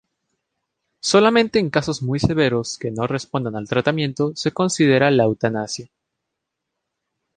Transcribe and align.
Solamente 1.01 1.59
en 1.59 1.69
casos 1.69 2.01
muy 2.01 2.19
severos, 2.19 2.79
que 2.79 2.89
no 2.89 3.05
respondan 3.05 3.55
al 3.55 3.67
tratamiento, 3.69 4.35
se 4.35 4.51
considera 4.51 5.11
la 5.11 5.25
eutanasia. 5.25 5.89